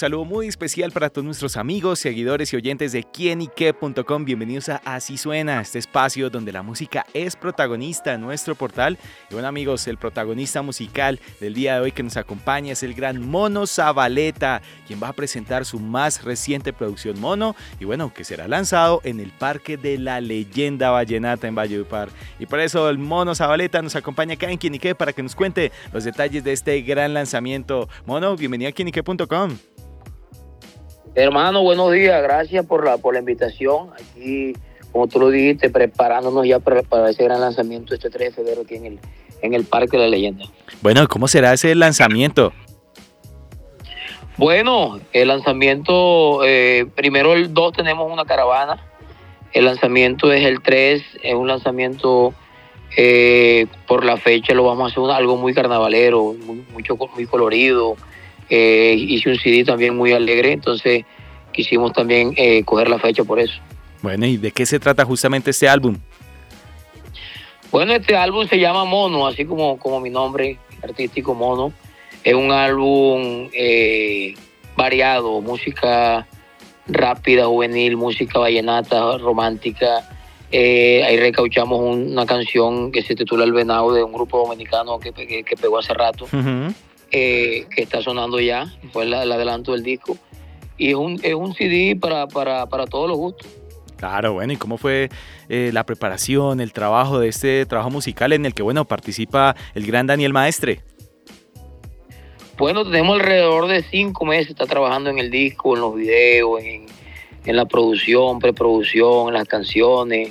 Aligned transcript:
Saludo 0.00 0.24
muy 0.24 0.48
especial 0.48 0.92
para 0.92 1.10
todos 1.10 1.26
nuestros 1.26 1.58
amigos, 1.58 1.98
seguidores 1.98 2.50
y 2.54 2.56
oyentes 2.56 2.92
de 2.92 3.04
quienique.com. 3.04 4.24
Bienvenidos 4.24 4.70
a 4.70 4.76
Así 4.76 5.18
Suena, 5.18 5.60
este 5.60 5.78
espacio 5.78 6.30
donde 6.30 6.52
la 6.52 6.62
música 6.62 7.04
es 7.12 7.36
protagonista 7.36 8.14
en 8.14 8.22
nuestro 8.22 8.54
portal. 8.54 8.96
Y 9.28 9.34
bueno 9.34 9.48
amigos, 9.48 9.86
el 9.88 9.98
protagonista 9.98 10.62
musical 10.62 11.20
del 11.38 11.52
día 11.52 11.74
de 11.74 11.80
hoy 11.82 11.92
que 11.92 12.02
nos 12.02 12.16
acompaña 12.16 12.72
es 12.72 12.82
el 12.82 12.94
gran 12.94 13.20
Mono 13.20 13.66
Zabaleta, 13.66 14.62
quien 14.86 15.02
va 15.02 15.08
a 15.08 15.12
presentar 15.12 15.66
su 15.66 15.78
más 15.78 16.24
reciente 16.24 16.72
producción 16.72 17.20
Mono 17.20 17.54
y 17.78 17.84
bueno, 17.84 18.10
que 18.14 18.24
será 18.24 18.48
lanzado 18.48 19.02
en 19.04 19.20
el 19.20 19.32
Parque 19.32 19.76
de 19.76 19.98
la 19.98 20.22
Leyenda 20.22 20.88
Vallenata 20.88 21.46
en 21.46 21.54
Valledupar. 21.54 22.08
Y 22.38 22.46
por 22.46 22.60
eso 22.60 22.88
el 22.88 22.96
Mono 22.96 23.34
Zabaleta 23.34 23.82
nos 23.82 23.96
acompaña 23.96 24.32
acá 24.32 24.50
en 24.50 24.56
Quienique 24.56 24.94
para 24.94 25.12
que 25.12 25.22
nos 25.22 25.34
cuente 25.34 25.72
los 25.92 26.04
detalles 26.04 26.42
de 26.42 26.52
este 26.52 26.80
gran 26.80 27.12
lanzamiento. 27.12 27.86
Mono, 28.06 28.34
bienvenido 28.34 28.70
a 28.70 28.72
quienique.com. 28.72 29.58
Hermano, 31.14 31.62
buenos 31.62 31.92
días, 31.92 32.22
gracias 32.22 32.64
por 32.66 32.84
la, 32.84 32.96
por 32.96 33.14
la 33.14 33.20
invitación. 33.20 33.90
Aquí, 33.94 34.52
como 34.92 35.08
tú 35.08 35.18
lo 35.18 35.30
dijiste, 35.30 35.68
preparándonos 35.68 36.46
ya 36.46 36.60
para, 36.60 36.82
ese 37.10 37.24
gran 37.24 37.40
lanzamiento 37.40 37.94
este 37.94 38.10
3 38.10 38.28
de 38.28 38.34
febrero 38.34 38.62
aquí 38.62 38.76
en 38.76 38.86
el, 38.86 39.00
en 39.42 39.54
el 39.54 39.64
Parque 39.64 39.96
de 39.96 40.04
la 40.04 40.08
Leyenda. 40.08 40.44
Bueno, 40.82 41.06
¿cómo 41.08 41.26
será 41.26 41.52
ese 41.52 41.74
lanzamiento? 41.74 42.52
Bueno, 44.36 45.00
el 45.12 45.28
lanzamiento, 45.28 46.44
eh, 46.44 46.86
primero 46.94 47.34
el 47.34 47.52
2 47.52 47.72
tenemos 47.72 48.10
una 48.10 48.24
caravana, 48.24 48.80
el 49.52 49.64
lanzamiento 49.64 50.32
es 50.32 50.46
el 50.46 50.62
3, 50.62 51.02
es 51.24 51.34
un 51.34 51.48
lanzamiento 51.48 52.32
eh, 52.96 53.66
por 53.88 54.04
la 54.04 54.16
fecha, 54.16 54.54
lo 54.54 54.64
vamos 54.64 54.84
a 54.84 55.00
hacer 55.00 55.10
algo 55.10 55.36
muy 55.36 55.54
carnavalero, 55.54 56.34
muy, 56.46 56.64
mucho, 56.72 56.96
muy 57.14 57.26
colorido, 57.26 57.96
eh, 58.50 58.96
hice 58.98 59.30
un 59.30 59.38
CD 59.38 59.64
también 59.64 59.96
muy 59.96 60.12
alegre, 60.12 60.52
entonces 60.52 61.04
quisimos 61.52 61.92
también 61.92 62.34
eh, 62.36 62.64
coger 62.64 62.88
la 62.88 62.98
fecha 62.98 63.22
por 63.22 63.38
eso. 63.38 63.54
Bueno, 64.02 64.26
¿y 64.26 64.36
de 64.36 64.50
qué 64.50 64.66
se 64.66 64.80
trata 64.80 65.04
justamente 65.04 65.50
este 65.50 65.68
álbum? 65.68 65.96
Bueno, 67.70 67.92
este 67.92 68.16
álbum 68.16 68.48
se 68.48 68.58
llama 68.58 68.84
Mono, 68.84 69.28
así 69.28 69.44
como, 69.44 69.78
como 69.78 70.00
mi 70.00 70.10
nombre 70.10 70.58
artístico 70.82 71.34
Mono. 71.34 71.72
Es 72.24 72.34
un 72.34 72.50
álbum 72.50 73.48
eh, 73.52 74.34
variado, 74.76 75.40
música 75.40 76.26
rápida, 76.88 77.46
juvenil, 77.46 77.96
música 77.96 78.40
vallenata, 78.40 79.16
romántica. 79.18 80.08
ahí 80.52 81.16
recauchamos 81.18 81.80
una 81.80 82.26
canción 82.26 82.90
que 82.90 83.02
se 83.02 83.14
titula 83.14 83.44
El 83.44 83.52
Venado 83.52 83.94
de 83.94 84.02
un 84.02 84.12
grupo 84.12 84.38
dominicano 84.38 84.98
que, 84.98 85.12
que, 85.12 85.56
pegó 85.56 85.78
hace 85.78 85.94
rato. 85.94 86.26
Eh, 87.12 87.66
que 87.74 87.82
está 87.82 88.02
sonando 88.02 88.38
ya, 88.38 88.72
fue 88.92 89.04
el, 89.04 89.14
adelanto 89.14 89.72
del 89.72 89.82
disco. 89.82 90.16
Y 90.78 90.90
es 90.90 90.94
un, 90.94 91.20
es 91.22 91.34
un 91.34 91.54
CD 91.54 91.96
para, 91.96 92.28
para, 92.28 92.66
para 92.66 92.86
todos 92.86 93.08
los 93.08 93.18
gustos. 93.18 93.48
Claro, 93.96 94.32
bueno, 94.32 94.52
¿y 94.52 94.56
cómo 94.56 94.78
fue 94.78 95.10
eh, 95.48 95.70
la 95.74 95.84
preparación, 95.84 96.60
el 96.60 96.72
trabajo 96.72 97.18
de 97.18 97.28
este 97.28 97.66
trabajo 97.66 97.90
musical 97.90 98.32
en 98.32 98.46
el 98.46 98.54
que, 98.54 98.62
bueno, 98.62 98.86
participa 98.86 99.54
el 99.74 99.86
gran 99.86 100.06
Daniel 100.06 100.32
Maestre? 100.32 100.80
Bueno, 102.56 102.84
tenemos 102.84 103.20
alrededor 103.20 103.66
de 103.68 103.82
cinco 103.82 104.24
meses, 104.24 104.50
está 104.50 104.66
trabajando 104.66 105.10
en 105.10 105.18
el 105.18 105.30
disco, 105.30 105.74
en 105.74 105.82
los 105.82 105.94
videos, 105.94 106.62
en, 106.62 106.86
en 107.44 107.56
la 107.56 107.66
producción, 107.66 108.38
preproducción, 108.38 109.28
en 109.28 109.34
las 109.34 109.48
canciones. 109.48 110.30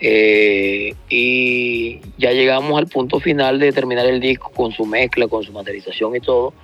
Eh, 0.00 0.94
y 1.08 2.00
ya 2.18 2.32
llegamos 2.32 2.78
al 2.78 2.86
punto 2.86 3.18
final 3.18 3.58
de 3.58 3.72
terminar 3.72 4.06
el 4.06 4.20
disco 4.20 4.50
con 4.54 4.72
su 4.72 4.86
mezcla, 4.86 5.26
con 5.26 5.42
su 5.42 5.52
materialización 5.52 6.14
y 6.16 6.20
todo. 6.20 6.54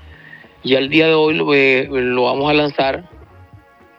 Ya 0.62 0.78
el 0.78 0.88
día 0.88 1.08
de 1.08 1.14
hoy 1.14 1.34
lo, 1.34 1.52
eh, 1.52 1.88
vamos 1.90 2.48
a 2.48 2.54
lanzar 2.54 3.04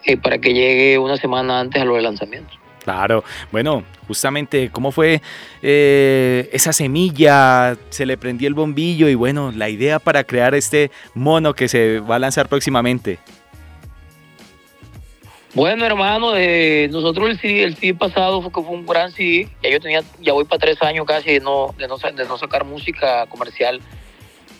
eh, 0.06 0.18
para 0.18 0.38
que 0.38 0.53
llegue 0.53 0.97
una 0.97 1.18
semana 1.18 1.59
antes 1.59 1.81
a 1.81 1.85
lo 1.85 1.96
del 1.96 2.03
lanzamiento. 2.03 2.53
Claro, 2.84 3.23
bueno, 3.51 3.84
justamente 4.07 4.69
cómo 4.72 4.91
fue 4.91 5.19
esa 5.63 6.72
semilla, 6.72 7.75
se 7.90 8.06
le 8.06 8.16
prendió 8.16 8.47
el 8.47 8.53
bombillo 8.53 9.09
y 9.09 9.16
bueno, 9.16 9.52
la 9.52 9.69
idea 9.69 9.97
para 9.97 10.23
crear 10.23 10.53
este 10.53 10.91
mono 11.16 11.56
que 11.56 11.67
se 11.67 12.00
va 12.00 12.17
a 12.17 12.19
lanzar 12.19 12.47
próximamente. 12.47 13.17
Bueno, 15.55 15.85
hermano, 15.85 16.33
eh, 16.35 16.89
nosotros 16.91 17.29
el 17.29 17.39
CD, 17.39 17.63
el 17.63 17.75
CD 17.77 17.93
pasado 17.93 18.41
fue, 18.41 18.51
fue 18.51 18.75
un 18.75 18.85
gran 18.85 19.13
CD. 19.13 19.47
Ya 19.63 19.69
yo 19.69 19.79
tenía, 19.79 20.03
ya 20.19 20.33
voy 20.33 20.43
para 20.43 20.59
tres 20.59 20.81
años 20.81 21.05
casi 21.05 21.31
de 21.31 21.39
no, 21.39 21.73
de 21.77 21.88
no, 21.88 21.95
de 21.95 22.25
no 22.25 22.38
sacar 22.38 22.66
música 22.66 23.25
comercial. 23.27 23.79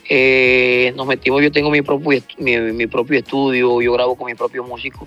Eh, 0.08 0.94
nos 0.96 1.06
metimos, 1.06 1.42
yo 1.42 1.52
tengo 1.52 1.70
mi 1.70 1.82
propio, 1.82 2.22
mi, 2.38 2.86
propio 2.86 3.18
estudio, 3.18 3.82
yo 3.82 3.92
grabo 3.92 4.16
con 4.16 4.26
mi 4.26 4.34
propio 4.34 4.64
músico 4.64 5.06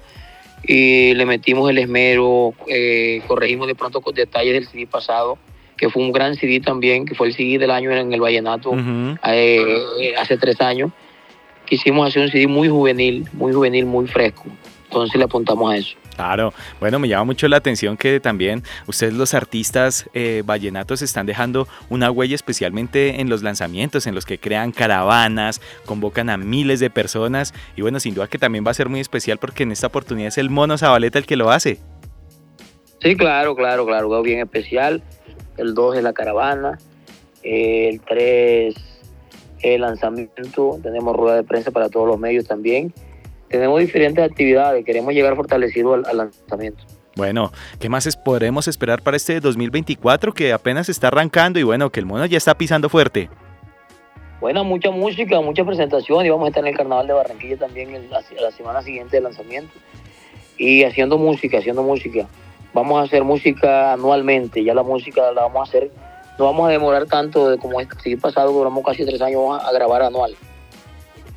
y 0.61 1.15
le 1.15 1.25
metimos 1.25 1.67
el 1.69 1.79
esmero, 1.79 2.53
eh, 2.67 3.23
corregimos 3.25 3.65
de 3.65 3.73
pronto 3.73 4.01
con 4.01 4.13
detalles 4.13 4.53
del 4.53 4.67
CD 4.67 4.85
pasado, 4.85 5.39
que 5.75 5.89
fue 5.89 6.03
un 6.03 6.11
gran 6.11 6.35
CD 6.35 6.59
también, 6.59 7.05
que 7.05 7.15
fue 7.15 7.27
el 7.29 7.33
CD 7.33 7.57
del 7.57 7.71
año 7.71 7.91
en 7.91 8.13
el 8.13 8.21
Vallenato 8.21 8.73
hace 9.23 10.37
tres 10.39 10.61
años. 10.61 10.91
Quisimos 11.65 12.07
hacer 12.07 12.21
un 12.21 12.29
CD 12.29 12.45
muy 12.45 12.67
juvenil, 12.69 13.25
muy 13.33 13.53
juvenil, 13.53 13.87
muy 13.87 14.05
fresco. 14.05 14.45
Entonces 14.89 15.15
le 15.17 15.25
apuntamos 15.25 15.71
a 15.71 15.77
eso. 15.77 15.95
Claro, 16.15 16.51
bueno, 16.79 16.97
me 16.97 17.07
llama 17.07 17.25
mucho 17.25 17.47
la 17.47 17.57
atención 17.57 17.95
que 17.95 18.19
también 18.19 18.63
ustedes 18.87 19.13
los 19.13 19.35
artistas 19.35 20.09
eh, 20.15 20.41
vallenatos 20.43 21.03
están 21.03 21.27
dejando 21.27 21.67
una 21.89 22.09
huella 22.09 22.33
especialmente 22.33 23.21
en 23.21 23.29
los 23.29 23.43
lanzamientos, 23.43 24.07
en 24.07 24.15
los 24.15 24.25
que 24.25 24.39
crean 24.39 24.71
caravanas, 24.71 25.61
convocan 25.85 26.31
a 26.31 26.37
miles 26.37 26.79
de 26.79 26.89
personas 26.89 27.53
y 27.77 27.83
bueno, 27.83 27.99
sin 27.99 28.15
duda 28.15 28.27
que 28.27 28.39
también 28.39 28.65
va 28.65 28.71
a 28.71 28.73
ser 28.73 28.89
muy 28.89 28.99
especial 28.99 29.37
porque 29.37 29.61
en 29.61 29.71
esta 29.71 29.87
oportunidad 29.87 30.29
es 30.29 30.39
el 30.39 30.49
Mono 30.49 30.75
Zabaleta 30.75 31.19
el 31.19 31.27
que 31.27 31.35
lo 31.35 31.51
hace. 31.51 31.77
Sí, 32.99 33.15
claro, 33.15 33.55
claro, 33.55 33.85
claro, 33.85 34.21
bien 34.23 34.39
especial. 34.39 35.03
El 35.55 35.75
2 35.75 35.97
es 35.97 36.03
la 36.03 36.13
caravana, 36.13 36.79
el 37.43 38.01
3 38.01 38.75
el 39.61 39.81
lanzamiento, 39.81 40.79
tenemos 40.81 41.15
rueda 41.15 41.35
de 41.35 41.43
prensa 41.43 41.69
para 41.69 41.89
todos 41.89 42.07
los 42.07 42.17
medios 42.17 42.45
también 42.45 42.93
tenemos 43.49 43.79
diferentes 43.79 44.23
actividades, 44.23 44.85
queremos 44.85 45.13
llegar 45.13 45.35
fortalecido 45.35 45.93
al, 45.93 46.17
lanzamiento. 46.17 46.83
Bueno, 47.15 47.51
¿qué 47.79 47.89
más 47.89 48.15
podremos 48.17 48.67
esperar 48.67 49.01
para 49.01 49.17
este 49.17 49.39
2024 49.39 50.33
que 50.33 50.53
apenas 50.53 50.87
está 50.89 51.07
arrancando 51.07 51.59
y 51.59 51.63
bueno, 51.63 51.89
que 51.89 51.99
el 51.99 52.05
mono 52.05 52.25
ya 52.25 52.37
está 52.37 52.55
pisando 52.55 52.87
fuerte? 52.87 53.29
Bueno, 54.39 54.63
mucha 54.63 54.89
música, 54.91 55.41
mucha 55.41 55.65
presentación 55.65 56.25
y 56.25 56.29
vamos 56.29 56.45
a 56.45 56.47
estar 56.49 56.63
en 56.63 56.69
el 56.69 56.77
Carnaval 56.77 57.07
de 57.07 57.13
Barranquilla 57.13 57.57
también 57.57 57.91
la, 58.09 58.21
la 58.39 58.51
semana 58.51 58.81
siguiente 58.81 59.17
del 59.17 59.25
lanzamiento 59.25 59.73
y 60.57 60.83
haciendo 60.83 61.17
música, 61.17 61.57
haciendo 61.57 61.83
música. 61.83 62.27
Vamos 62.73 63.01
a 63.01 63.03
hacer 63.03 63.23
música 63.23 63.93
anualmente, 63.93 64.63
ya 64.63 64.73
la 64.73 64.83
música 64.83 65.31
la 65.33 65.41
vamos 65.41 65.67
a 65.67 65.69
hacer, 65.69 65.91
no 66.37 66.45
vamos 66.45 66.69
a 66.69 66.71
demorar 66.71 67.05
tanto 67.07 67.49
de 67.49 67.57
como 67.57 67.81
este 67.81 68.15
pasado, 68.17 68.53
duramos 68.53 68.83
casi 68.85 69.05
tres 69.05 69.21
años 69.21 69.59
a 69.61 69.71
grabar 69.73 70.03
anual. 70.03 70.35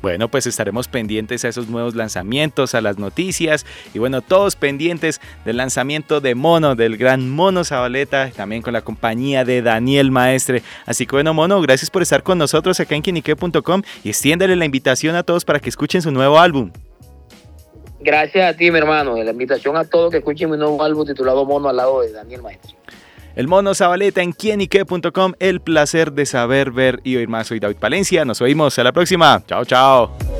Bueno, 0.03 0.27
pues 0.27 0.45
estaremos 0.47 0.89
pendientes 0.89 1.45
a 1.45 1.47
esos 1.47 1.69
nuevos 1.69 1.95
lanzamientos, 1.95 2.75
a 2.75 2.81
las 2.81 2.97
noticias 2.97 3.65
y 3.93 3.99
bueno, 3.99 4.21
todos 4.21 4.57
pendientes 4.57 5.21
del 5.45 5.55
lanzamiento 5.55 6.19
de 6.19 6.35
Mono, 6.35 6.75
del 6.75 6.97
gran 6.97 7.29
Mono 7.29 7.63
Zabaleta, 7.63 8.29
también 8.31 8.61
con 8.61 8.73
la 8.73 8.81
compañía 8.81 9.45
de 9.45 9.61
Daniel 9.61 10.11
Maestre. 10.11 10.61
Así 10.85 11.05
que 11.07 11.15
bueno, 11.15 11.33
Mono, 11.33 11.61
gracias 11.61 11.89
por 11.89 12.01
estar 12.01 12.21
con 12.21 12.37
nosotros 12.37 12.81
acá 12.81 12.95
en 12.95 13.01
quinique.com 13.01 13.81
y 14.03 14.09
extiéndele 14.09 14.57
la 14.57 14.65
invitación 14.65 15.15
a 15.15 15.23
todos 15.23 15.45
para 15.45 15.61
que 15.61 15.69
escuchen 15.69 16.01
su 16.01 16.11
nuevo 16.11 16.37
álbum. 16.37 16.73
Gracias 18.01 18.53
a 18.53 18.57
ti, 18.57 18.71
mi 18.71 18.79
hermano. 18.79 19.15
La 19.15 19.31
invitación 19.31 19.77
a 19.77 19.85
todos 19.85 20.11
que 20.11 20.17
escuchen 20.17 20.51
mi 20.51 20.57
nuevo 20.57 20.83
álbum 20.83 21.07
titulado 21.07 21.45
Mono 21.45 21.69
al 21.69 21.77
lado 21.77 22.01
de 22.01 22.11
Daniel 22.11 22.41
Maestre. 22.41 22.75
El 23.35 23.47
mono 23.47 23.73
Zabaleta 23.73 24.21
en 24.21 24.31
quienique.com. 24.31 25.33
El 25.39 25.61
placer 25.61 26.13
de 26.13 26.25
saber, 26.25 26.71
ver 26.71 26.99
y 27.03 27.15
oír 27.15 27.27
más. 27.27 27.47
Soy 27.47 27.59
David 27.59 27.77
Palencia. 27.77 28.25
Nos 28.25 28.41
oímos 28.41 28.77
a 28.79 28.83
la 28.83 28.91
próxima. 28.91 29.41
Chao, 29.47 29.65
chao. 29.65 30.32